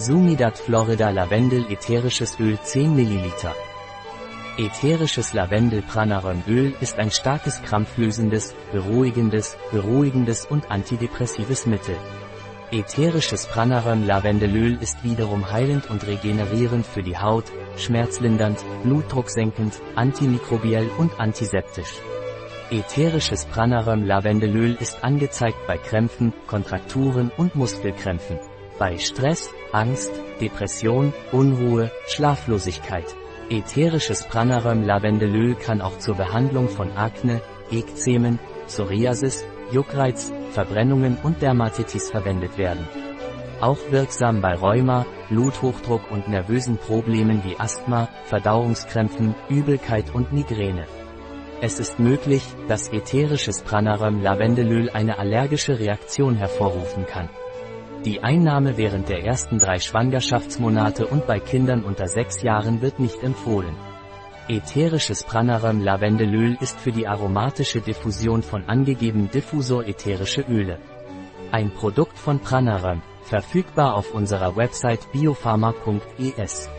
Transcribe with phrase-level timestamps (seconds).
[0.00, 3.32] Sumidat Florida Lavendel ätherisches Öl 10 ml.
[4.56, 11.96] Ätherisches Lavendel Pranarömöl ist ein starkes krampflösendes, beruhigendes, beruhigendes und antidepressives Mittel.
[12.70, 17.46] Ätherisches Pranaröm Lavendelöl ist wiederum heilend und regenerierend für die Haut,
[17.76, 21.94] schmerzlindernd, blutdrucksenkend, antimikrobiell und antiseptisch.
[22.70, 28.38] Ätherisches Pranaröm Lavendelöl ist angezeigt bei Krämpfen, Kontrakturen und Muskelkrämpfen.
[28.78, 33.06] Bei Stress, Angst, Depression, Unruhe, Schlaflosigkeit.
[33.50, 37.40] Ätherisches Pranaröm Lavendelöl kann auch zur Behandlung von Akne,
[37.72, 42.86] Ekzemen, Psoriasis, Juckreiz, Verbrennungen und Dermatitis verwendet werden.
[43.60, 50.86] Auch wirksam bei Rheuma, Bluthochdruck und nervösen Problemen wie Asthma, Verdauungskrämpfen, Übelkeit und Migräne.
[51.60, 57.28] Es ist möglich, dass ätherisches Pranaröm Lavendelöl eine allergische Reaktion hervorrufen kann.
[58.04, 63.22] Die Einnahme während der ersten drei Schwangerschaftsmonate und bei Kindern unter sechs Jahren wird nicht
[63.24, 63.74] empfohlen.
[64.48, 70.78] Ätherisches Pranaröm Lavendelöl ist für die aromatische Diffusion von angegeben Diffusor ätherische Öle.
[71.50, 76.70] Ein Produkt von Pranaröm, verfügbar auf unserer Website biopharma.es.